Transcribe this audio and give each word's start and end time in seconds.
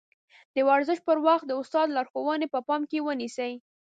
د 0.55 0.57
ورزش 0.69 0.99
پر 1.07 1.17
وخت 1.27 1.45
د 1.47 1.51
استاد 1.61 1.87
لارښوونې 1.95 2.47
په 2.53 2.59
پام 2.67 2.81
کې 2.89 3.03
ونيسئ. 3.07 3.53